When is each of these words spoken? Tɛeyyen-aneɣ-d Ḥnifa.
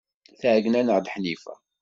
Tɛeyyen-aneɣ-d 0.39 1.07
Ḥnifa. 1.13 1.55